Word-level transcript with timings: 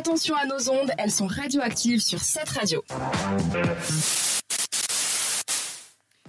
attention 0.00 0.34
à 0.34 0.46
nos 0.46 0.70
ondes, 0.70 0.90
elles 0.96 1.10
sont 1.10 1.26
radioactives 1.26 2.00
sur 2.00 2.20
cette 2.20 2.48
radio. 2.48 2.82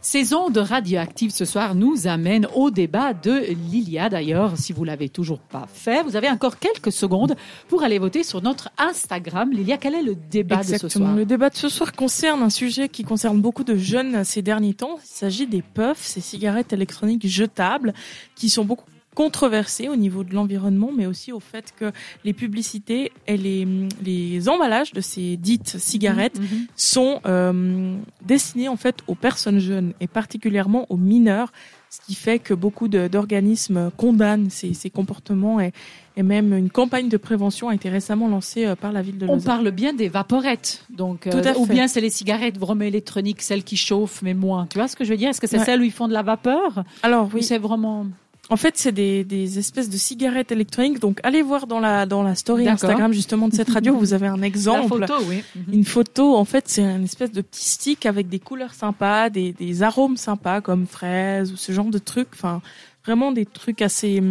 Ces 0.02 0.34
ondes 0.34 0.58
radioactives 0.58 1.32
ce 1.32 1.46
soir 1.46 1.74
nous 1.74 2.06
amènent 2.06 2.48
au 2.54 2.70
débat 2.70 3.14
de 3.14 3.46
Lilia. 3.72 4.10
D'ailleurs, 4.10 4.58
si 4.58 4.74
vous 4.74 4.84
l'avez 4.84 5.08
toujours 5.08 5.40
pas 5.40 5.68
fait, 5.74 6.04
vous 6.04 6.18
avez 6.18 6.30
encore 6.30 6.60
quelques 6.60 6.92
secondes 6.92 7.38
pour 7.70 7.84
aller 7.84 7.98
voter 7.98 8.26
sur 8.26 8.42
notre 8.42 8.70
Instagram. 8.78 9.50
Lilia, 9.54 9.78
quel 9.78 9.96
est 9.96 10.04
le 10.04 10.16
débat 10.16 10.58
de 10.58 10.76
ce 10.76 10.90
soir 10.90 11.16
Le 11.16 11.24
débat 11.24 11.50
de 11.50 11.56
ce 11.56 11.70
soir 11.70 11.94
concerne 11.94 12.44
un 12.44 12.50
sujet 12.50 12.90
qui 12.90 13.06
concerne 13.06 13.40
beaucoup 13.40 13.64
de 13.64 13.78
jeunes 13.78 14.26
ces 14.26 14.42
derniers 14.42 14.74
temps. 14.74 14.98
Il 15.02 15.08
s'agit 15.08 15.48
des 15.48 15.62
puffs, 15.62 16.04
ces 16.04 16.20
cigarettes 16.20 16.74
électroniques 16.74 17.26
jetables 17.26 17.94
qui 18.36 18.50
sont 18.50 18.66
beaucoup 18.66 18.91
controversé 19.16 19.90
au 19.90 19.96
niveau 19.96 20.24
de 20.24 20.34
l'environnement, 20.34 20.92
mais 20.96 21.06
aussi 21.06 21.32
au 21.32 21.40
fait 21.40 21.74
que 21.78 21.92
les 22.24 22.34
publicités 22.34 23.12
et 23.28 23.38
les, 23.38 23.68
les 24.04 24.50
emballages 24.50 24.94
de 24.94 25.02
ces 25.02 25.38
dites 25.38 25.78
cigarettes 25.78 26.40
mhm, 26.40 26.46
mhm. 26.46 26.68
sont 26.76 27.20
euh, 27.26 27.98
destinés 28.26 28.70
en 28.70 28.78
fait 28.78 29.00
aux 29.08 29.16
personnes 29.16 29.60
jeunes 29.60 29.94
et 30.00 30.08
particulièrement 30.08 30.86
aux 30.90 30.98
mineurs, 30.98 31.52
ce 31.90 32.00
qui 32.08 32.16
fait 32.16 32.40
que 32.40 32.54
beaucoup 32.54 32.88
d'organismes 32.88 33.92
condamnent 33.98 34.50
ces, 34.50 34.74
ces 34.74 34.90
comportements 34.90 35.60
et, 35.60 35.74
et, 36.16 36.24
même 36.24 36.54
une 36.54 36.70
campagne 36.70 37.10
de 37.10 37.18
prévention 37.18 37.68
a 37.68 37.76
été 37.76 37.90
récemment 37.90 38.30
lancée 38.30 38.66
euh, 38.66 38.76
par 38.78 38.94
la 38.94 39.02
ville 39.02 39.18
de 39.18 39.26
Lausanne. 39.26 39.42
On 39.42 39.44
parle 39.44 39.72
bien 39.72 39.92
des 39.92 40.08
vaporettes, 40.08 40.86
donc 40.90 41.28
euh, 41.28 41.54
ou 41.58 41.66
bien 41.66 41.90
c'est 41.90 42.00
les 42.00 42.10
cigarettes 42.10 42.58
vraiment 42.58 42.86
électroniques, 42.86 43.42
celles 43.42 43.66
qui 43.66 43.76
chauffent 43.76 44.22
mais 44.22 44.34
moins. 44.34 44.68
Tu 44.70 44.78
vois 44.78 44.88
ce 44.88 44.96
que 44.96 45.04
je 45.04 45.10
veux 45.10 45.18
dire? 45.18 45.30
Est-ce 45.30 45.42
que 45.42 45.48
c'est 45.48 45.60
celles 45.60 45.82
où 45.82 45.84
ils 45.84 45.92
font 45.92 46.08
de 46.08 46.14
la 46.14 46.24
vapeur? 46.24 46.86
Alors 47.04 47.30
oui, 47.34 47.44
c'est 47.44 47.58
vraiment 47.58 48.06
en 48.52 48.58
fait, 48.58 48.78
c'est 48.78 48.92
des, 48.92 49.24
des 49.24 49.60
espèces 49.60 49.90
de 49.90 49.96
cigarettes 49.96 50.52
électroniques. 50.52 51.00
Donc, 51.00 51.22
allez 51.24 51.42
voir 51.42 51.68
dans 51.68 51.80
la 51.80 52.06
dans 52.06 52.22
la 52.22 52.36
story 52.36 52.68
Instagram 52.68 53.14
justement 53.14 53.48
de 53.48 53.56
cette 53.56 53.70
radio. 53.70 53.96
vous 53.96 54.14
avez 54.14 54.28
un 54.28 54.42
exemple, 54.42 55.00
La 55.00 55.08
photo, 55.08 55.24
oui. 55.30 55.42
Mhm. 55.56 55.74
une 55.74 55.86
photo. 55.86 56.36
En 56.36 56.44
fait, 56.44 56.66
c'est 56.68 56.84
une 56.84 57.06
espèce 57.06 57.32
de 57.32 57.40
petit 57.40 57.70
stick 57.70 58.06
avec 58.06 58.28
des 58.28 58.40
couleurs 58.40 58.74
sympas, 58.74 59.30
des, 59.30 59.54
des 59.54 59.84
arômes 59.84 60.18
sympas 60.18 60.60
comme 60.60 60.86
fraises 60.86 61.54
ou 61.54 61.56
ce 61.56 61.72
genre 61.72 61.86
de 61.86 61.98
trucs. 61.98 62.28
Enfin, 62.34 62.62
vraiment 63.06 63.32
des 63.32 63.46
trucs 63.46 63.82
assez 63.82 64.22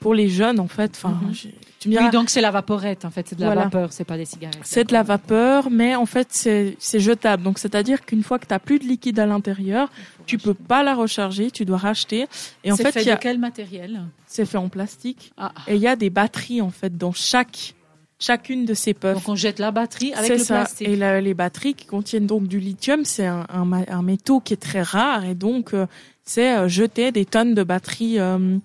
pour 0.00 0.14
les 0.14 0.30
jeunes 0.30 0.58
en 0.58 0.68
fait. 0.68 0.92
Enfin, 0.96 1.20
mhm. 1.22 1.34
Tu 1.80 1.88
me 1.88 1.98
oui, 1.98 2.10
donc 2.10 2.28
c'est 2.28 2.42
la 2.42 2.50
vaporette 2.50 3.06
en 3.06 3.10
fait, 3.10 3.26
c'est 3.26 3.38
de 3.38 3.42
la 3.42 3.54
vapeur, 3.54 3.90
c'est 3.90 4.04
pas 4.04 4.18
des 4.18 4.26
cigarettes. 4.26 4.60
C'est 4.62 4.84
de 4.84 4.92
la 4.92 5.02
vapeur, 5.02 5.70
mais 5.70 5.96
en 5.96 6.04
fait 6.04 6.28
c'est 6.30 7.00
jetable. 7.00 7.42
Donc 7.42 7.58
c'est-à-dire 7.58 8.04
qu'une 8.04 8.22
fois 8.22 8.38
que 8.38 8.46
tu 8.46 8.52
as 8.52 8.58
plus 8.58 8.78
de 8.78 8.84
liquide 8.84 9.18
à 9.18 9.24
l'intérieur, 9.24 9.90
tu 10.26 10.36
peux 10.36 10.54
pas 10.54 10.82
la 10.82 10.94
recharger, 10.94 11.50
tu 11.50 11.64
dois 11.64 11.78
racheter. 11.78 12.26
Et 12.64 12.70
en 12.70 12.76
fait, 12.76 12.92
fait 12.92 13.04
de 13.04 13.16
quel 13.18 13.38
matériel? 13.38 14.02
C'est 14.26 14.44
fait 14.44 14.58
en 14.58 14.68
plastique. 14.68 15.32
Ah. 15.38 15.52
Et 15.66 15.76
il 15.76 15.80
y 15.80 15.88
a 15.88 15.96
des 15.96 16.10
batteries 16.10 16.60
en 16.60 16.70
fait 16.70 16.96
dans 16.96 17.12
chaque 17.12 17.74
chacune 18.18 18.66
de 18.66 18.74
ces 18.74 18.92
puffs. 18.92 19.14
Donc 19.14 19.28
on 19.28 19.34
jette 19.34 19.58
la 19.58 19.70
batterie 19.70 20.12
avec 20.12 20.30
le 20.30 20.38
ça. 20.38 20.56
plastique. 20.56 20.86
Et 20.86 20.96
les 20.96 21.34
batteries 21.34 21.74
qui 21.74 21.86
contiennent 21.86 22.26
donc 22.26 22.46
du 22.46 22.60
lithium, 22.60 23.04
c'est 23.04 23.26
un, 23.26 23.46
un, 23.48 23.72
un, 23.72 24.02
métaux 24.02 24.40
qui 24.40 24.52
est 24.52 24.58
très 24.58 24.82
rare 24.82 25.24
et 25.24 25.34
donc 25.34 25.72
euh, 25.72 25.86
c'est 26.24 26.54
euh, 26.54 26.68
jeter 26.68 27.10
des 27.10 27.24
tonnes 27.24 27.54
de 27.54 27.62
batteries 27.62 28.20
euh, 28.20 28.58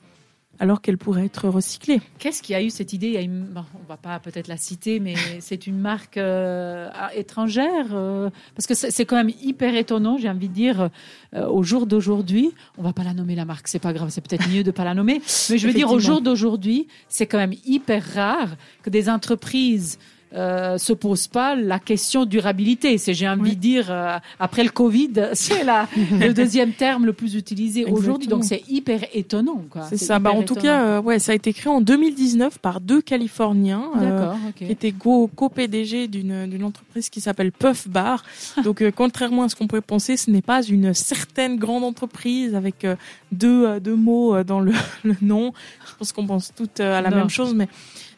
alors 0.59 0.81
qu'elle 0.81 0.97
pourrait 0.97 1.25
être 1.25 1.47
recyclée. 1.49 2.01
Qu'est-ce 2.19 2.41
qui 2.41 2.53
a 2.55 2.61
eu 2.61 2.69
cette 2.69 2.93
idée? 2.93 3.19
Il 3.21 3.29
On 3.29 3.81
ne 3.81 3.87
va 3.87 3.97
pas 3.97 4.19
peut-être 4.19 4.47
la 4.47 4.57
citer, 4.57 4.99
mais 4.99 5.15
c'est 5.39 5.67
une 5.67 5.79
marque 5.79 6.17
euh, 6.17 6.89
étrangère 7.13 7.87
euh, 7.93 8.29
parce 8.55 8.67
que 8.67 8.73
c'est 8.73 9.05
quand 9.05 9.15
même 9.15 9.31
hyper 9.41 9.75
étonnant. 9.75 10.17
J'ai 10.17 10.29
envie 10.29 10.49
de 10.49 10.53
dire 10.53 10.89
euh, 11.33 11.47
au 11.47 11.63
jour 11.63 11.85
d'aujourd'hui, 11.87 12.51
on 12.77 12.83
va 12.83 12.93
pas 12.93 13.03
la 13.03 13.13
nommer 13.13 13.35
la 13.35 13.45
marque, 13.45 13.67
c'est 13.67 13.79
pas 13.79 13.93
grave, 13.93 14.09
c'est 14.09 14.21
peut-être 14.21 14.49
mieux 14.49 14.63
de 14.63 14.71
pas 14.71 14.83
la 14.83 14.93
nommer, 14.93 15.21
mais 15.49 15.57
je 15.57 15.67
veux 15.67 15.73
dire 15.73 15.91
au 15.91 15.99
jour 15.99 16.21
d'aujourd'hui, 16.21 16.87
c'est 17.09 17.27
quand 17.27 17.37
même 17.37 17.55
hyper 17.65 18.03
rare 18.13 18.55
que 18.83 18.89
des 18.89 19.09
entreprises 19.09 19.99
euh, 20.35 20.77
se 20.77 20.91
pose 20.91 21.27
pas 21.27 21.55
la 21.55 21.79
question 21.79 22.25
durabilité. 22.25 22.97
C'est, 22.97 23.13
j'ai 23.13 23.27
envie 23.27 23.55
de 23.55 23.61
dire, 23.61 23.87
euh, 23.89 24.17
après 24.39 24.63
le 24.63 24.69
Covid, 24.69 25.11
c'est 25.33 25.63
la, 25.63 25.87
le 25.95 26.33
deuxième 26.33 26.73
terme 26.73 27.05
le 27.05 27.13
plus 27.13 27.35
utilisé 27.35 27.85
aujourd'hui. 27.85 28.27
Donc 28.27 28.43
c'est 28.43 28.63
hyper 28.67 29.01
étonnant. 29.13 29.63
Quoi. 29.69 29.83
C'est, 29.89 29.97
ça. 29.97 30.19
Bah, 30.19 30.31
en 30.31 30.43
tout 30.43 30.55
cas, 30.55 30.83
euh, 30.83 31.01
ouais, 31.01 31.19
ça 31.19 31.31
a 31.31 31.35
été 31.35 31.53
créé 31.53 31.71
en 31.71 31.81
2019 31.81 32.59
par 32.59 32.81
deux 32.81 33.01
Californiens 33.01 33.89
euh, 34.01 34.33
qui 34.55 34.65
étaient 34.65 34.91
co-PDG 34.91 36.07
d'une, 36.07 36.47
d'une 36.47 36.63
entreprise 36.63 37.09
qui 37.09 37.21
s'appelle 37.21 37.51
Puff 37.51 37.87
Bar. 37.87 38.23
Donc 38.63 38.83
contrairement 38.91 39.43
à 39.43 39.49
ce 39.49 39.55
qu'on 39.55 39.67
pourrait 39.67 39.81
penser, 39.81 40.17
ce 40.17 40.29
n'est 40.29 40.41
pas 40.41 40.63
une 40.63 40.93
certaine 40.93 41.57
grande 41.57 41.83
entreprise 41.83 42.55
avec 42.55 42.85
deux, 43.31 43.79
deux 43.79 43.95
mots 43.95 44.43
dans 44.43 44.59
le, 44.59 44.73
le 45.03 45.15
nom. 45.21 45.53
Je 45.87 45.95
pense 45.97 46.11
qu'on 46.11 46.25
pense 46.25 46.51
toutes 46.53 46.79
à 46.79 47.01
la 47.01 47.09
même 47.09 47.29
chose, 47.29 47.53
mais 47.53 47.67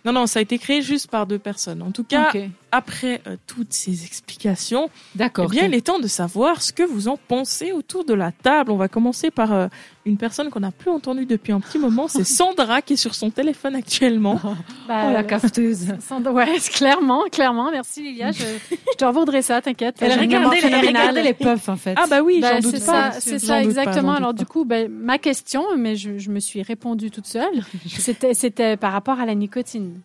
non, 0.08 0.14
non, 0.14 0.26
ça 0.26 0.40
a 0.40 0.42
été 0.42 0.58
créé 0.58 0.82
juste 0.82 1.10
par 1.12 1.28
deux 1.28 1.38
personnes. 1.38 1.82
En 1.82 1.92
tout 1.92 2.06
cas, 2.06 2.32
après 2.72 3.22
euh, 3.28 3.36
toutes 3.46 3.74
ces 3.74 4.06
explications, 4.06 4.90
D'accord, 5.16 5.48
eh 5.50 5.52
bien, 5.52 5.66
il 5.66 5.74
est 5.74 5.86
temps 5.86 6.00
de 6.00 6.08
savoir 6.08 6.62
ce 6.62 6.72
que 6.72 6.84
vous 6.84 7.10
en 7.10 7.18
pensez 7.18 7.74
autour 7.74 8.06
de 8.06 8.14
la 8.14 8.32
table. 8.32 8.72
On 8.72 8.78
va 8.78 8.88
commencer 8.88 9.32
par 9.32 9.52
euh, 9.52 9.68
une 10.06 10.16
personne 10.16 10.50
qu'on 10.50 10.62
n'a 10.62 10.72
plus 10.72 10.92
entendue 10.92 11.26
depuis 11.26 11.52
un 11.52 11.60
petit 11.60 11.78
moment. 11.78 12.08
C'est 12.08 12.24
Sandra 12.26 12.82
qui 12.82 12.94
est 12.94 12.98
sur 12.98 13.16
son 13.16 13.32
téléphone 13.32 13.76
actuellement. 13.76 14.40
Bah, 14.88 15.08
oh, 15.10 15.12
la 15.12 15.26
cafeteuse. 15.26 15.88
Sandra, 16.00 16.32
ouais, 16.32 16.58
clairement, 16.72 17.26
clairement. 17.30 17.70
Merci 17.70 18.02
Lilia. 18.04 18.32
Je, 18.32 18.46
je 18.72 18.96
te 18.98 19.04
revaudrai 19.04 19.42
ça, 19.42 19.62
t'inquiète. 19.62 19.98
Elle 20.00 20.18
regardait, 20.18 21.22
les 21.22 21.34
puffs 21.34 21.68
en 21.68 21.76
fait. 21.76 21.96
Ah 21.98 22.06
bah 22.10 22.22
oui, 22.22 22.40
bah, 22.40 22.54
j'en 22.54 22.60
doute 22.62 22.78
c'est 22.78 22.86
pas. 22.86 23.12
Ça, 23.12 23.20
c'est 23.20 23.40
ça 23.40 23.62
exactement. 23.62 24.14
Alors 24.14 24.34
du 24.34 24.46
coup, 24.46 24.64
bah, 24.64 24.88
ma 24.88 25.18
question, 25.18 25.66
mais 25.78 25.98
je, 25.98 26.18
je 26.18 26.30
me 26.30 26.40
suis 26.40 26.62
répondue 26.62 27.12
toute 27.12 27.28
seule. 27.28 27.66
C'était 28.34 28.78
par 28.78 28.94
rapport 28.94 29.20
à 29.20 29.26
la 29.26 29.36
nicotine. 29.36 29.97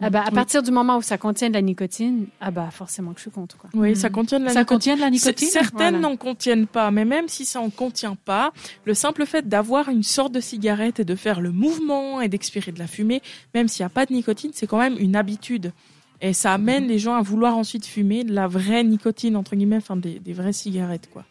Ah 0.00 0.10
bah, 0.10 0.24
à 0.26 0.30
partir 0.30 0.62
du 0.62 0.70
moment 0.70 0.98
où 0.98 1.02
ça 1.02 1.16
contient 1.16 1.48
de 1.48 1.54
la 1.54 1.62
nicotine, 1.62 2.26
ah 2.40 2.50
bah 2.50 2.68
forcément 2.70 3.12
que 3.12 3.18
je 3.18 3.22
suis 3.22 3.30
contre. 3.30 3.56
Quoi. 3.56 3.70
Oui, 3.72 3.96
ça 3.96 4.10
contient 4.10 4.38
de 4.38 4.44
la 4.44 4.52
ça 4.52 4.64
contient 4.64 4.94
de 4.94 5.00
la 5.00 5.10
nicotine. 5.10 5.48
Certaines 5.48 6.00
n'en 6.00 6.16
contiennent 6.16 6.66
pas, 6.66 6.90
mais 6.90 7.04
même 7.04 7.28
si 7.28 7.46
ça 7.46 7.60
en 7.60 7.70
contient 7.70 8.14
pas, 8.14 8.52
le 8.84 8.94
simple 8.94 9.24
fait 9.24 9.48
d'avoir 9.48 9.88
une 9.88 10.02
sorte 10.02 10.32
de 10.32 10.40
cigarette 10.40 11.00
et 11.00 11.04
de 11.04 11.14
faire 11.14 11.40
le 11.40 11.50
mouvement 11.50 12.20
et 12.20 12.28
d'expirer 12.28 12.72
de 12.72 12.78
la 12.78 12.86
fumée, 12.86 13.22
même 13.54 13.68
s'il 13.68 13.82
n'y 13.82 13.86
a 13.86 13.90
pas 13.90 14.04
de 14.04 14.12
nicotine, 14.12 14.50
c'est 14.54 14.66
quand 14.66 14.78
même 14.78 14.96
une 14.98 15.16
habitude. 15.16 15.72
Et 16.20 16.34
ça 16.34 16.52
amène 16.52 16.86
les 16.86 16.98
gens 16.98 17.14
à 17.14 17.22
vouloir 17.22 17.56
ensuite 17.56 17.86
fumer 17.86 18.24
de 18.24 18.34
la 18.34 18.46
vraie 18.46 18.84
nicotine 18.84 19.36
entre 19.36 19.56
guillemets, 19.56 19.78
enfin 19.78 19.96
des, 19.96 20.18
des 20.18 20.34
vraies 20.34 20.52
cigarettes 20.52 21.08
quoi. 21.10 21.24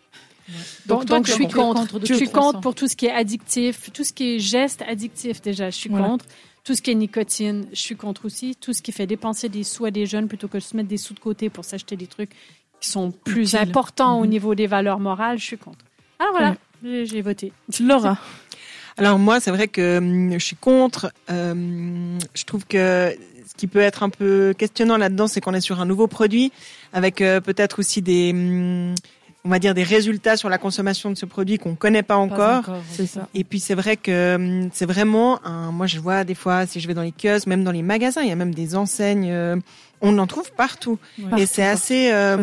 Donc, 0.88 1.06
donc, 1.06 1.28
je 1.28 1.34
suis 1.34 1.48
contre. 1.48 2.00
je 2.04 2.14
suis 2.14 2.30
contre 2.30 2.60
pour 2.62 2.76
tout 2.76 2.88
ce 2.88 2.96
qui 2.96 3.06
est 3.06 3.12
addictif, 3.12 3.92
tout 3.94 4.04
ce 4.04 4.14
qui 4.14 4.36
est 4.36 4.40
geste 4.40 4.84
addictif 4.88 5.42
déjà. 5.42 5.70
Je 5.70 5.76
suis 5.76 5.90
contre. 5.90 6.26
Tout 6.70 6.76
ce 6.76 6.84
qui 6.84 6.92
est 6.92 6.94
nicotine, 6.94 7.66
je 7.74 7.80
suis 7.80 7.96
contre 7.96 8.26
aussi. 8.26 8.56
Tout 8.56 8.74
ce 8.74 8.84
qui 8.84 8.92
fait 8.92 9.08
dépenser 9.08 9.50
des 9.50 9.64
sous 9.64 9.86
à 9.86 9.90
des 9.90 10.06
jeunes 10.06 10.28
plutôt 10.28 10.48
que 10.48 10.58
de 10.58 10.62
se 10.62 10.78
mettre 10.78 10.88
des 10.88 10.98
sous 10.98 11.16
de 11.16 11.20
côté 11.20 11.50
pour 11.50 11.66
s'acheter 11.66 11.96
des 11.96 12.06
trucs 12.06 12.30
qui 12.80 12.92
sont 12.92 13.10
plus 13.10 13.56
importants 13.56 14.20
au 14.20 14.26
mhm. 14.26 14.30
niveau 14.30 14.54
des 14.54 14.68
valeurs 14.68 15.00
morales, 15.00 15.40
je 15.40 15.46
suis 15.46 15.58
contre. 15.58 15.84
Alors 16.20 16.32
voilà, 16.32 16.56
j'ai 17.06 17.24
voté. 17.24 17.52
Laura. 17.82 18.20
Alors 18.98 19.18
moi, 19.18 19.40
c'est 19.40 19.50
vrai 19.50 19.68
que 19.68 19.98
hum, 19.98 20.34
je 20.34 20.46
suis 20.46 20.58
contre. 20.58 21.12
Euh, 21.32 22.20
je 22.36 22.44
trouve 22.44 22.68
que 22.68 23.18
ce 23.48 23.56
qui 23.58 23.66
peut 23.66 23.80
être 23.80 24.04
un 24.04 24.12
peu 24.12 24.54
questionnant 24.56 24.98
là-dedans, 24.98 25.26
c'est 25.26 25.42
qu'on 25.42 25.56
est 25.56 25.62
sur 25.62 25.82
un 25.82 25.88
nouveau 25.88 26.06
produit 26.06 26.52
avec 26.94 27.22
euh, 27.22 27.42
peut-être 27.42 27.80
aussi 27.80 28.04
des 28.04 28.30
hum, 28.32 28.94
on 29.50 29.52
va 29.52 29.58
dire 29.58 29.74
des 29.74 29.82
résultats 29.82 30.38
sur 30.38 30.48
la 30.48 30.60
consommation 30.60 31.10
de 31.10 31.16
ce 31.16 31.26
produit 31.26 31.58
qu'on 31.58 31.74
connaît 31.74 32.04
pas 32.04 32.18
encore. 32.18 32.66
c'est 32.92 33.08
ça. 33.08 33.28
Et 33.34 33.44
puis 33.44 33.60
c'est 33.60 33.74
vrai 33.74 33.98
que 33.98 34.36
hum, 34.36 34.70
c'est 34.72 34.86
vraiment 34.86 35.44
un, 35.44 35.72
moi 35.72 35.88
je 35.88 36.00
vois 36.00 36.24
des 36.24 36.36
fois 36.36 36.68
si 36.68 36.80
je 36.80 36.88
vais 36.88 36.94
dans 36.94 37.02
les 37.02 37.12
kiosques, 37.12 37.48
même 37.48 37.64
dans 37.64 37.72
les 37.72 37.82
magasins, 37.82 38.22
il 38.22 38.30
y 38.30 38.32
a 38.32 38.36
même 38.36 38.54
des 38.54 38.76
enseignes 38.76 39.32
euh, 39.32 39.56
on 40.02 40.20
en 40.20 40.28
trouve 40.28 40.52
partout. 40.52 41.00
et 41.36 41.48
c'est 41.48 41.66
assez 41.66 42.12
euh, 42.12 42.38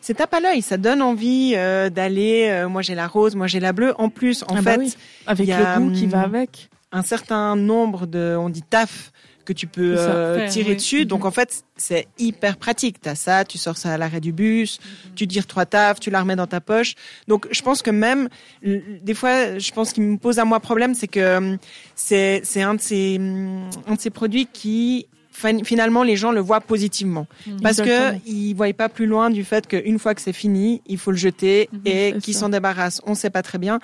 c'est 0.00 0.14
tape 0.14 0.34
à 0.34 0.38
l'œil, 0.38 0.62
ça 0.62 0.76
donne 0.76 1.02
envie 1.02 1.54
euh, 1.56 1.90
d'aller 1.90 2.46
euh, 2.48 2.68
moi 2.68 2.80
j'ai 2.80 2.94
la 2.94 3.08
rose, 3.08 3.34
moi 3.34 3.48
j'ai 3.48 3.58
la 3.58 3.72
bleue. 3.72 3.92
En 3.98 4.08
plus 4.08 4.44
en 4.44 4.54
ah 4.56 4.62
bah 4.62 4.76
fait 4.76 4.96
avec 5.26 5.48
le 5.48 5.80
goût 5.80 5.90
qui 5.90 6.06
va 6.06 6.18
hum, 6.18 6.24
avec. 6.26 6.68
un 6.92 7.02
certain 7.02 7.56
nombre 7.56 8.06
de 8.06 8.36
on 8.38 8.50
dit 8.50 8.62
taf 8.62 9.10
que 9.46 9.54
tu 9.54 9.66
peux 9.66 9.94
euh, 9.96 10.48
tirer 10.48 10.74
dessus. 10.74 11.06
Donc 11.06 11.24
en 11.24 11.30
fait, 11.30 11.64
c'est 11.76 12.06
hyper 12.18 12.58
pratique. 12.58 13.00
Tu 13.00 13.08
as 13.08 13.14
ça, 13.14 13.44
tu 13.44 13.56
sors 13.56 13.78
ça 13.78 13.94
à 13.94 13.96
l'arrêt 13.96 14.20
du 14.20 14.32
bus, 14.32 14.78
mhm. 14.78 15.14
tu 15.14 15.26
tires 15.26 15.46
trois 15.46 15.64
tafs, 15.64 16.00
tu 16.00 16.10
la 16.10 16.20
remets 16.20 16.36
dans 16.36 16.46
ta 16.46 16.60
poche. 16.60 16.94
Donc 17.28 17.48
je 17.50 17.62
pense 17.62 17.80
que 17.80 17.90
même 17.90 18.28
des 18.62 19.14
fois, 19.14 19.58
je 19.58 19.72
pense 19.72 19.92
qu'il 19.92 20.02
me 20.02 20.18
pose 20.18 20.38
à 20.38 20.44
moi 20.44 20.60
problème, 20.60 20.94
c'est 20.94 21.08
que 21.08 21.20
euh, 21.20 21.56
c'est 21.94 22.42
c'est 22.44 22.62
un 22.62 22.74
de 22.74 22.80
ces 22.80 23.18
un 23.86 23.94
de 23.94 24.00
ces 24.00 24.10
produits 24.10 24.46
qui 24.52 25.06
finalement 25.64 26.02
les 26.02 26.16
gens 26.16 26.32
le 26.32 26.40
voient 26.40 26.60
positivement 26.60 27.26
mhm. 27.46 27.60
parce 27.62 27.78
que 27.80 28.14
ils 28.26 28.54
voient 28.54 28.72
pas 28.72 28.88
plus 28.88 29.06
loin 29.06 29.30
du 29.30 29.44
fait 29.44 29.66
qu'une 29.66 29.98
fois 29.98 30.14
que 30.14 30.20
c'est 30.20 30.32
fini, 30.32 30.82
il 30.86 30.98
faut 30.98 31.10
le 31.10 31.16
jeter 31.16 31.68
et 31.84 32.14
qu'ils 32.22 32.34
s'en 32.34 32.48
débarrassent. 32.48 33.00
On 33.06 33.14
sait 33.14 33.30
pas 33.30 33.42
très 33.42 33.58
bien, 33.58 33.78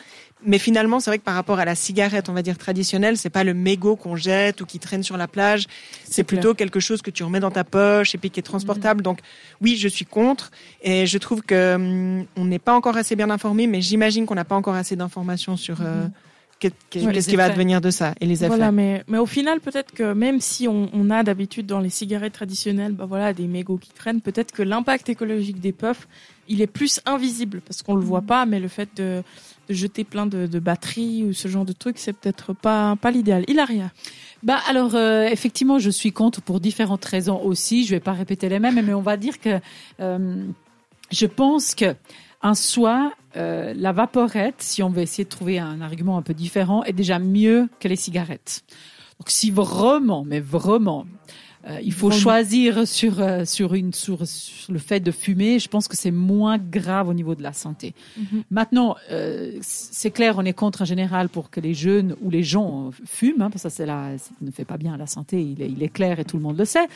mais 0.45 0.59
finalement, 0.59 1.01
c'est 1.01 1.11
vrai 1.11 1.19
que 1.19 1.25
par 1.25 1.35
rapport 1.35 1.59
à 1.59 1.65
la 1.65 1.75
cigarette, 1.75 2.29
on 2.29 2.33
va 2.33 2.43
dire 2.43 2.59
traditionnelle, 2.59 3.17
c'est 3.17 3.31
pas 3.31 3.45
le 3.45 3.55
mégot 3.55 3.97
qu'on 3.97 4.17
jette 4.17 4.61
ou 4.61 4.67
qui 4.67 4.79
traîne 4.79 5.03
sur 5.03 5.17
la 5.17 5.29
plage. 5.29 5.67
C'est 6.05 6.25
plutôt 6.25 6.55
quelque 6.55 6.81
chose 6.81 7.03
que 7.03 7.11
tu 7.11 7.23
remets 7.23 7.41
dans 7.41 7.51
ta 7.51 7.65
poche 7.65 8.15
et 8.15 8.19
puis 8.19 8.31
qui 8.31 8.41
est 8.41 8.45
transportable. 8.45 9.01
Mm. 9.01 9.05
Donc, 9.05 9.19
oui, 9.61 9.77
je 9.77 9.89
suis 9.89 10.05
contre 10.05 10.51
et 10.83 11.07
je 11.07 11.19
trouve 11.19 11.43
que 11.43 11.75
hum, 11.75 12.27
on 12.37 12.45
n'est 12.45 12.59
pas 12.59 12.75
encore 12.75 12.97
assez 12.97 13.17
bien 13.17 13.31
informé, 13.31 13.67
mais 13.67 13.81
j'imagine 13.81 14.27
qu'on 14.27 14.35
n'a 14.35 14.45
pas 14.45 14.57
encore 14.57 14.75
assez 14.75 14.97
d'informations 14.97 15.57
sur 15.57 15.81
euh, 15.81 16.07
qu'est-ce 16.91 17.29
qui 17.29 17.37
va 17.37 17.49
devenir 17.49 17.81
de 17.81 17.91
ça 17.91 18.15
et 18.21 18.27
les 18.27 18.45
effets. 18.45 18.49
Voilà, 18.49 18.73
mais, 18.73 19.05
mais 19.09 19.19
au 19.19 19.27
final, 19.27 19.61
peut-être 19.61 19.93
que 19.93 20.13
même 20.13 20.41
si 20.41 20.69
on, 20.69 20.91
on 20.93 21.11
a 21.11 21.23
d'habitude 21.23 21.67
dans 21.67 21.81
les 21.81 21.91
cigarettes 21.91 22.35
traditionnelles, 22.35 22.93
bah 22.93 23.07
voilà, 23.07 23.33
des 23.33 23.47
mégots 23.47 23.79
qui 23.79 23.91
traînent, 23.91 24.21
peut-être 24.21 24.53
que 24.53 24.63
l'impact 24.63 25.09
écologique 25.09 25.61
des 25.61 25.73
puffs, 25.73 26.07
il 26.49 26.61
est 26.61 26.67
plus 26.67 27.01
invisible 27.07 27.61
parce 27.67 27.83
qu'on 27.83 27.95
le 27.95 28.03
voit 28.03 28.23
pas, 28.23 28.47
mais 28.47 28.61
le 28.61 28.69
fait 28.69 28.89
de, 28.97 29.23
de 29.69 29.75
jeter 29.75 30.05
plein 30.05 30.27
de, 30.27 30.47
de, 30.47 30.59
batteries 30.59 31.25
ou 31.25 31.33
ce 31.33 31.49
genre 31.49 31.65
de 31.65 31.73
trucs, 31.73 31.99
c'est 31.99 32.13
peut-être 32.13 32.53
pas, 32.53 32.97
pas 32.97 33.11
l'idéal. 33.11 33.45
Hilaria. 33.49 33.91
Bah 34.43 34.59
alors 34.69 34.95
euh, 34.95 35.27
effectivement, 35.27 35.79
je 35.79 35.91
suis 35.91 36.13
contre 36.13 36.43
pour 36.43 36.61
différentes 36.61 37.05
raisons 37.05 37.41
aussi. 37.43 37.85
Je 37.85 37.95
vais 37.95 38.01
pas 38.01 38.13
répéter 38.13 38.49
les 38.49 38.59
mêmes, 38.59 38.81
mais 38.85 38.95
on 38.95 39.03
va 39.03 39.17
dire 39.17 39.41
que 39.41 39.61
euh, 40.01 40.45
je 41.11 41.27
pense 41.27 41.75
que 41.75 41.95
en 42.43 42.55
soi, 42.55 43.13
euh, 43.37 43.73
la 43.77 43.93
vaporette, 43.93 44.57
si 44.59 44.83
on 44.83 44.91
veut 44.91 45.03
essayer 45.03 45.25
de 45.25 45.29
trouver 45.29 45.59
un 45.59 45.81
argument 45.81 46.19
un 46.19 46.23
peu 46.23 46.35
différent, 46.35 46.85
est 46.85 46.93
déjà 46.93 47.19
mieux 47.19 47.69
que 47.81 47.89
les 47.89 47.97
cigarettes. 47.97 48.65
Donc 49.19 49.31
si 49.31 49.51
vraiment, 49.51 50.25
mais 50.25 50.41
vraiment, 50.41 51.07
euh, 51.69 51.79
il 51.83 51.93
faut 51.93 52.11
choisir 52.11 52.89
sur 52.89 53.21
euh, 53.21 53.45
sur 53.45 53.75
une 53.75 53.93
sur, 53.93 54.27
sur, 54.27 54.73
le 54.73 54.81
fait 54.81 54.99
de 54.99 55.13
fumer. 55.13 55.61
Je 55.61 55.69
pense 55.69 55.87
que 55.87 55.97
c'est 55.97 56.11
moins 56.11 56.59
grave 56.59 57.09
au 57.09 57.15
niveau 57.15 57.37
de 57.37 57.43
la 57.43 57.53
santé. 57.53 57.95
Mhm. 58.17 58.43
Maintenant, 58.51 58.97
euh, 59.11 59.59
c'est 59.61 60.11
clair, 60.11 60.35
on 60.39 60.45
est 60.45 60.53
contre 60.53 60.83
en 60.83 60.85
général 60.85 61.29
pour 61.29 61.51
que 61.51 61.61
les 61.61 61.75
jeunes 61.75 62.17
ou 62.21 62.31
les 62.31 62.43
gens 62.43 62.91
fument, 63.07 63.43
hein, 63.43 63.51
parce 63.51 63.63
que 63.63 63.69
ça, 63.69 63.71
c'est 63.71 63.87
là, 63.87 64.19
ça 64.19 64.31
ne 64.41 64.51
fait 64.51 64.65
pas 64.65 64.77
bien 64.77 64.95
à 64.95 64.97
la 64.97 65.07
santé. 65.07 65.41
Il 65.41 65.63
est, 65.63 65.71
il 65.71 65.83
est 65.83 65.89
clair 65.89 66.19
et 66.19 66.25
tout 66.25 66.37
le 66.37 66.43
monde 66.43 66.59
le 66.59 66.65
sait. 66.65 66.89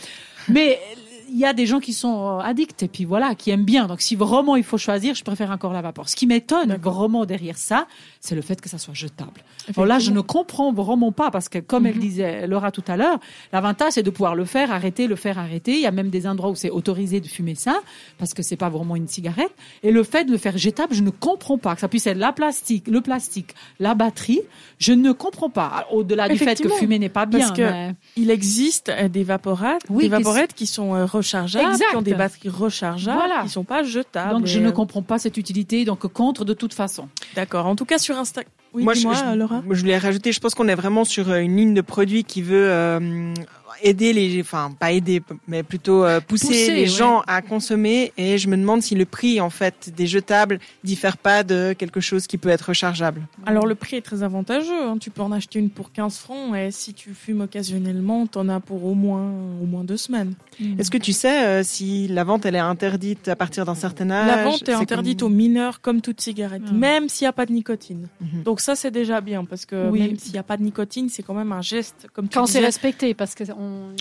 Mais 0.48 0.80
il 1.28 1.38
y 1.38 1.44
a 1.44 1.52
des 1.52 1.66
gens 1.66 1.80
qui 1.80 1.92
sont 1.92 2.38
addicts 2.38 2.82
et 2.82 2.88
puis 2.88 3.04
voilà, 3.04 3.34
qui 3.34 3.50
aiment 3.50 3.64
bien. 3.64 3.86
Donc 3.86 4.00
si 4.00 4.16
vraiment 4.16 4.56
il 4.56 4.64
faut 4.64 4.78
choisir, 4.78 5.14
je 5.14 5.24
préfère 5.24 5.50
encore 5.50 5.72
la 5.72 5.82
vapeur. 5.82 6.08
Ce 6.08 6.16
qui 6.16 6.26
m'étonne 6.26 6.76
vraiment 6.82 7.24
derrière 7.24 7.58
ça, 7.58 7.86
c'est 8.20 8.34
le 8.34 8.42
fait 8.42 8.60
que 8.60 8.68
ça 8.68 8.78
soit 8.78 8.94
jetable. 8.94 9.42
Alors 9.76 9.86
là, 9.86 9.98
je 9.98 10.10
ne 10.10 10.20
comprends 10.20 10.72
vraiment 10.72 11.12
pas 11.12 11.30
parce 11.30 11.48
que 11.48 11.58
comme 11.58 11.86
elle 11.86 11.96
mhm. 11.96 12.00
disait 12.00 12.46
Laura 12.46 12.70
tout 12.70 12.84
à 12.86 12.96
l'heure, 12.96 13.18
l'avantage 13.52 13.92
c'est 13.92 14.02
de 14.02 14.10
pouvoir 14.10 14.34
le 14.34 14.44
faire, 14.44 14.70
arrêter, 14.72 15.06
le 15.06 15.16
faire, 15.16 15.38
arrêter. 15.38 15.74
Il 15.74 15.80
y 15.80 15.86
a 15.86 15.90
même 15.90 16.10
des 16.10 16.26
endroits 16.26 16.50
où 16.50 16.54
c'est 16.54 16.70
autorisé 16.70 17.20
de 17.20 17.28
fumer 17.28 17.54
ça 17.54 17.80
parce 18.18 18.34
que 18.34 18.42
c'est 18.42 18.56
pas 18.56 18.68
vraiment 18.68 18.96
une 18.96 19.08
cigarette. 19.08 19.54
Et 19.82 19.90
le 19.90 20.02
fait 20.02 20.24
de 20.24 20.32
le 20.32 20.38
faire 20.38 20.56
jetable, 20.56 20.94
je 20.94 21.02
ne 21.02 21.10
comprends 21.10 21.58
pas 21.58 21.74
que 21.74 21.80
ça 21.80 21.88
puisse 21.88 22.06
être 22.06 22.18
la 22.18 22.32
plastique, 22.32 22.88
le 22.88 23.00
plastique, 23.00 23.54
la 23.80 23.94
batterie. 23.94 24.40
Je 24.78 24.92
ne 24.92 25.12
comprends 25.12 25.50
pas. 25.50 25.86
Au-delà 25.90 26.28
du 26.28 26.38
fait 26.38 26.60
que 26.60 26.68
fumer 26.68 26.98
n'est 26.98 27.08
pas 27.08 27.26
bien. 27.26 27.40
Parce 27.40 27.52
que 27.52 27.92
il 28.16 28.30
existe 28.30 28.90
des 29.10 29.24
vaporettes, 29.24 29.82
des 29.90 30.08
vaporettes 30.08 30.54
qui 30.54 30.66
sont 30.66 31.06
euh, 31.16 31.18
rechargeables, 31.18 31.76
qui 31.90 31.96
ont 31.96 32.02
des 32.02 32.14
batteries 32.14 32.48
rechargeables, 32.48 33.18
voilà. 33.18 33.42
qui 33.42 33.48
sont 33.48 33.64
pas 33.64 33.82
jetables. 33.82 34.32
Donc 34.32 34.46
je 34.46 34.60
ne 34.60 34.70
comprends 34.70 35.02
pas 35.02 35.18
cette 35.18 35.36
utilité, 35.36 35.84
donc 35.84 36.06
contre 36.06 36.44
de 36.44 36.54
toute 36.54 36.74
façon. 36.74 37.08
D'accord. 37.34 37.66
En 37.66 37.76
tout 37.76 37.84
cas 37.84 37.98
sur 37.98 38.16
Instagram. 38.16 38.50
Oui, 38.72 38.84
moi, 38.84 38.92
je, 38.92 39.36
Laura. 39.36 39.62
je 39.70 39.80
voulais 39.80 39.96
rajouter, 39.96 40.32
je 40.32 40.40
pense 40.40 40.54
qu'on 40.54 40.68
est 40.68 40.74
vraiment 40.74 41.04
sur 41.04 41.30
euh, 41.30 41.38
une 41.38 41.56
ligne 41.56 41.72
de 41.72 41.80
produits 41.80 42.24
qui 42.24 42.42
veut 42.42 42.68
euh, 42.68 43.32
aider 43.82 44.12
les, 44.12 44.40
enfin 44.40 44.72
pas 44.78 44.92
aider, 44.92 45.22
mais 45.46 45.62
plutôt 45.62 46.04
euh, 46.04 46.20
pousser, 46.20 46.72
les 46.72 46.86
gens 46.86 47.22
à 47.26 47.42
consommer. 47.42 48.12
Et 48.16 48.38
je 48.38 48.48
me 48.48 48.56
demande 48.56 48.82
si 48.82 48.94
le 48.94 49.04
prix 49.04 49.40
en 49.40 49.50
fait 49.50 49.92
des 49.94 50.06
jetables 50.06 50.58
diffère 50.84 51.16
pas 51.16 51.42
de 51.42 51.74
quelque 51.76 52.00
chose 52.00 52.26
qui 52.26 52.38
peut 52.38 52.48
être 52.48 52.68
rechargeable. 52.68 53.22
Alors 53.44 53.66
le 53.66 53.74
prix 53.74 53.96
est 53.96 54.02
très 54.02 54.22
avantageux. 54.22 54.84
Hein. 54.84 54.98
Tu 54.98 55.10
peux 55.10 55.22
en 55.22 55.32
acheter 55.32 55.58
une 55.58 55.70
pour 55.70 55.92
15 55.92 56.18
francs 56.18 56.56
et 56.56 56.70
si 56.70 56.94
tu 56.94 57.14
fumes 57.14 57.42
occasionnellement, 57.42 58.26
t'en 58.26 58.48
as 58.48 58.60
pour 58.60 58.84
au 58.84 58.94
moins 58.94 59.30
au 59.62 59.66
moins 59.66 59.84
deux 59.84 59.96
semaines. 59.96 60.34
Mm. 60.60 60.80
Est-ce 60.80 60.90
que 60.90 60.98
tu 60.98 61.12
sais 61.12 61.44
euh, 61.44 61.62
si 61.62 62.08
la 62.08 62.24
vente 62.24 62.46
elle 62.46 62.56
est 62.56 62.58
interdite 62.58 63.28
à 63.28 63.36
partir 63.36 63.64
d'un 63.64 63.74
certain 63.74 64.10
âge? 64.10 64.28
La 64.28 64.44
vente 64.44 64.68
est, 64.68 64.72
interdite 64.72 65.22
aux 65.22 65.28
mineurs 65.28 65.80
comme 65.80 66.00
toute 66.00 66.20
cigarette, 66.20 66.62
ah. 66.68 66.72
même 66.72 67.08
s'il 67.08 67.24
n'y 67.24 67.28
a 67.28 67.32
pas 67.32 67.46
de 67.46 67.52
nicotine. 67.52 68.08
Mhm. 68.20 68.42
Donc 68.44 68.60
ça 68.60 68.74
c'est 68.76 68.90
déjà 68.90 69.20
bien 69.20 69.44
parce 69.44 69.66
que 69.66 69.90
même 69.90 70.18
s'il 70.18 70.32
n'y 70.32 70.38
a 70.38 70.42
pas 70.42 70.56
de 70.56 70.62
nicotine, 70.62 71.08
c'est 71.08 71.22
quand 71.22 71.34
même 71.34 71.52
un 71.52 71.62
geste 71.62 72.06
comme 72.12 72.28
quand 72.28 72.46
c'est 72.46 72.60
respecté 72.60 73.14
parce 73.14 73.34
que 73.34 73.44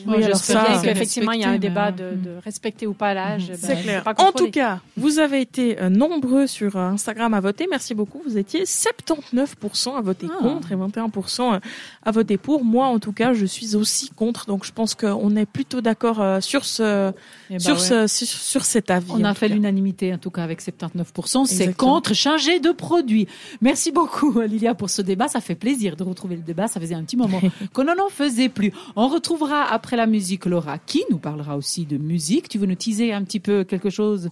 oui, 0.07 0.23
alors 0.23 0.37
ça, 0.37 0.81
qu'effectivement, 0.83 1.31
il 1.31 1.41
y 1.41 1.43
a 1.43 1.49
un 1.49 1.57
débat 1.57 1.91
de, 1.91 2.11
de, 2.15 2.37
respecter 2.43 2.87
ou 2.87 2.93
pas 2.93 3.13
l'âge. 3.13 3.51
C'est 3.55 3.75
ben, 3.75 3.81
clair. 3.81 4.03
En 4.17 4.31
tout 4.31 4.51
cas, 4.51 4.79
vous 4.97 5.19
avez 5.19 5.41
été 5.41 5.81
euh, 5.81 5.89
nombreux 5.89 6.47
sur 6.47 6.75
euh, 6.75 6.89
Instagram 6.89 7.33
à 7.33 7.39
voter. 7.39 7.67
Merci 7.69 7.95
beaucoup. 7.95 8.21
Vous 8.25 8.37
étiez 8.37 8.63
79% 8.63 9.97
à 9.97 10.01
voter 10.01 10.27
ah. 10.31 10.37
contre 10.41 10.71
et 10.71 10.75
21% 10.75 11.55
euh, 11.55 11.59
à 12.03 12.11
voter 12.11 12.37
pour. 12.37 12.63
Moi, 12.63 12.85
en 12.87 12.99
tout 12.99 13.13
cas, 13.13 13.33
je 13.33 13.45
suis 13.45 13.75
aussi 13.75 14.09
contre. 14.09 14.45
Donc, 14.45 14.65
je 14.65 14.71
pense 14.71 14.95
qu'on 14.95 15.35
est 15.35 15.45
plutôt 15.45 15.81
d'accord 15.81 16.41
sur 16.41 16.65
ce, 16.65 17.11
eh 17.49 17.53
ben 17.53 17.59
sur, 17.59 17.79
ce 17.79 18.07
sur, 18.07 18.63
cet 18.63 18.91
avis. 18.91 19.11
On 19.11 19.23
a 19.23 19.33
fait 19.33 19.47
l'unanimité, 19.47 20.13
en 20.13 20.17
tout 20.17 20.31
cas, 20.31 20.43
avec 20.43 20.61
79%. 20.61 21.45
C'est 21.45 21.75
contre 21.75 22.13
changer 22.13 22.59
de 22.59 22.71
produit. 22.71 23.27
Merci 23.61 23.91
beaucoup, 23.91 24.39
Lilia, 24.41 24.75
pour 24.75 24.89
ce 24.89 25.01
débat. 25.01 25.27
Ça 25.27 25.41
fait 25.41 25.55
plaisir 25.55 25.95
de 25.95 26.03
retrouver 26.03 26.35
le 26.35 26.41
débat. 26.41 26.67
Ça 26.67 26.79
faisait 26.79 26.95
un 26.95 27.03
petit 27.03 27.17
moment 27.17 27.41
qu'on 27.73 27.83
n'en 27.85 28.09
faisait 28.09 28.49
plus. 28.49 28.71
On 28.95 29.07
retrouvera 29.07 29.54
après 29.63 29.95
la 29.95 30.05
musique, 30.05 30.45
Laura, 30.45 30.77
qui 30.77 31.03
nous 31.09 31.17
parlera 31.17 31.57
aussi 31.57 31.85
de 31.85 31.97
musique? 31.97 32.49
Tu 32.49 32.57
veux 32.57 32.65
nous 32.65 32.75
teaser 32.75 33.13
un 33.13 33.23
petit 33.23 33.39
peu 33.39 33.63
quelque 33.63 33.89
chose? 33.89 34.29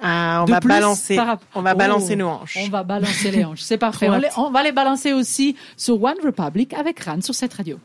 Ah, 0.00 0.40
on 0.42 0.50
va 0.50 0.60
balancer, 0.60 1.18
on 1.54 1.62
va 1.62 1.74
balancer 1.74 2.12
oh, 2.12 2.16
nos 2.16 2.28
hanches. 2.28 2.58
On 2.60 2.68
va 2.68 2.82
balancer 2.82 3.30
les 3.30 3.44
hanches, 3.44 3.62
c'est 3.62 3.78
parfait. 3.78 4.08
On, 4.36 4.50
va 4.50 4.62
les 4.62 4.72
balancer 4.72 5.14
aussi 5.14 5.56
sur 5.76 6.02
One 6.02 6.16
Republic 6.22 6.74
avec 6.74 7.00
Ran 7.00 7.22
sur 7.22 7.34
cette 7.34 7.54
radio. 7.54 7.78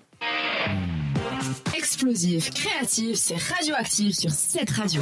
Explosif, 1.73 2.51
créatif, 2.51 3.15
c'est 3.15 3.37
radioactif 3.37 4.15
sur 4.15 4.29
cette 4.29 4.71
radio. 4.71 5.01